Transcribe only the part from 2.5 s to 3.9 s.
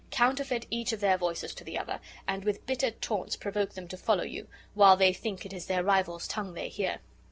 bitter taunts provoke them